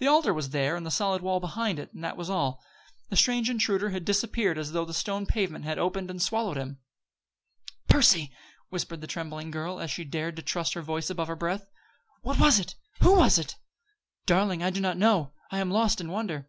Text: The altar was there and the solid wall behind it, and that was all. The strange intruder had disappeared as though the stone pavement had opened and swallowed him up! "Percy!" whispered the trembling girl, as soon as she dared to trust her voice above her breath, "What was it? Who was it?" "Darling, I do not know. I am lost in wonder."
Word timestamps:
The 0.00 0.08
altar 0.08 0.34
was 0.34 0.50
there 0.50 0.74
and 0.74 0.84
the 0.84 0.90
solid 0.90 1.22
wall 1.22 1.38
behind 1.38 1.78
it, 1.78 1.92
and 1.92 2.02
that 2.02 2.16
was 2.16 2.28
all. 2.28 2.60
The 3.10 3.16
strange 3.16 3.48
intruder 3.48 3.90
had 3.90 4.04
disappeared 4.04 4.58
as 4.58 4.72
though 4.72 4.84
the 4.84 4.92
stone 4.92 5.24
pavement 5.24 5.64
had 5.64 5.78
opened 5.78 6.10
and 6.10 6.20
swallowed 6.20 6.56
him 6.56 6.70
up! 6.80 7.72
"Percy!" 7.88 8.32
whispered 8.70 9.00
the 9.00 9.06
trembling 9.06 9.52
girl, 9.52 9.74
as 9.78 9.82
soon 9.82 9.84
as 9.84 9.90
she 9.92 10.04
dared 10.04 10.34
to 10.34 10.42
trust 10.42 10.74
her 10.74 10.82
voice 10.82 11.10
above 11.10 11.28
her 11.28 11.36
breath, 11.36 11.70
"What 12.22 12.40
was 12.40 12.58
it? 12.58 12.74
Who 13.04 13.14
was 13.14 13.38
it?" 13.38 13.54
"Darling, 14.26 14.64
I 14.64 14.70
do 14.70 14.80
not 14.80 14.96
know. 14.96 15.32
I 15.52 15.58
am 15.60 15.70
lost 15.70 16.00
in 16.00 16.10
wonder." 16.10 16.48